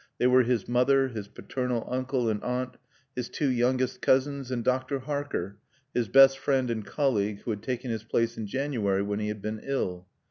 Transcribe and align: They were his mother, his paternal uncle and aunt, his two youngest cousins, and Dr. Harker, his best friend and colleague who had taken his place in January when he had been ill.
They 0.17 0.25
were 0.25 0.41
his 0.41 0.67
mother, 0.67 1.09
his 1.09 1.27
paternal 1.27 1.87
uncle 1.87 2.27
and 2.27 2.43
aunt, 2.43 2.77
his 3.15 3.29
two 3.29 3.49
youngest 3.49 4.01
cousins, 4.01 4.49
and 4.49 4.63
Dr. 4.63 4.97
Harker, 4.97 5.59
his 5.93 6.07
best 6.07 6.39
friend 6.39 6.71
and 6.71 6.83
colleague 6.83 7.41
who 7.41 7.51
had 7.51 7.61
taken 7.61 7.91
his 7.91 8.03
place 8.03 8.35
in 8.35 8.47
January 8.47 9.03
when 9.03 9.19
he 9.19 9.27
had 9.27 9.43
been 9.43 9.59
ill. 9.63 10.07